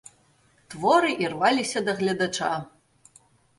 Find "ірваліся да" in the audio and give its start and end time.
1.27-1.97